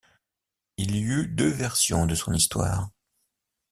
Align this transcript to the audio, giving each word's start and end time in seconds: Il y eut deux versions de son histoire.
Il 0.77 0.95
y 0.95 1.03
eut 1.03 1.27
deux 1.27 1.49
versions 1.51 2.07
de 2.07 2.15
son 2.15 2.33
histoire. 2.33 2.89